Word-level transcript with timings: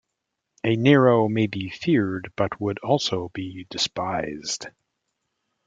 A 0.63 0.75
Nero 0.75 1.29
may 1.29 1.45
be 1.45 1.69
feared, 1.69 2.33
but 2.35 2.59
would 2.59 2.79
also 2.79 3.29
be 3.35 3.67
despised. 3.69 4.65